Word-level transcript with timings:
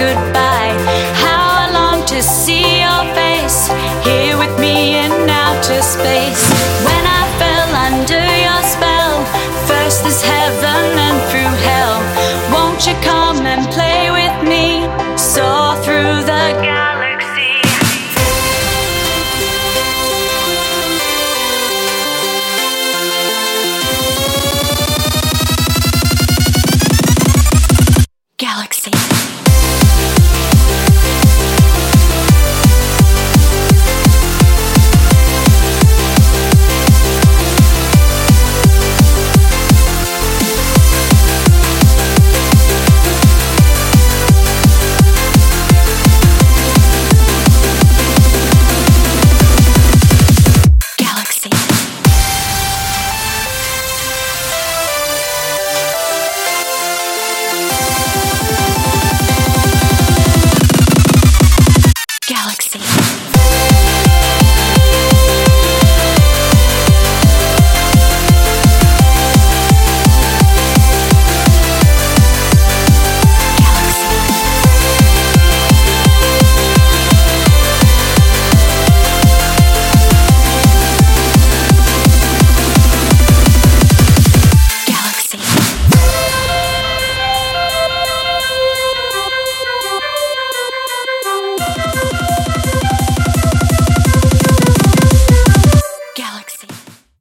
goodbye. 0.00 0.72
How 1.24 1.42
I 1.62 1.70
long 1.78 2.06
to 2.06 2.22
see 2.22 2.80
your 2.80 3.02
face 3.14 3.68
here 4.02 4.38
with 4.38 4.58
me 4.58 4.96
in 4.96 5.12
outer 5.28 5.82
space. 5.82 6.49